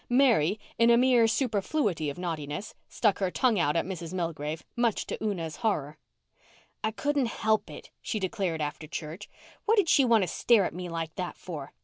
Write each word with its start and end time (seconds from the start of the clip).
Mary, 0.09 0.59
in 0.79 0.89
a 0.89 0.97
mere 0.97 1.27
superfluity 1.27 2.09
of 2.09 2.17
naughtiness, 2.17 2.73
stuck 2.89 3.17
out 3.17 3.19
her 3.25 3.29
tongue 3.29 3.59
at 3.59 3.75
Mrs. 3.75 4.15
Milgrave, 4.15 4.63
much 4.75 5.05
to 5.05 5.23
Una's 5.23 5.57
horror. 5.57 5.99
"I 6.83 6.89
couldn't 6.89 7.27
help 7.27 7.69
it," 7.69 7.91
she 8.01 8.17
declared 8.17 8.61
after 8.61 8.87
church. 8.87 9.29
"What'd 9.65 9.89
she 9.89 10.03
want 10.03 10.23
to 10.23 10.27
stare 10.27 10.65
at 10.65 10.73
me 10.73 10.89
like 10.89 11.13
that 11.17 11.37
for? 11.37 11.73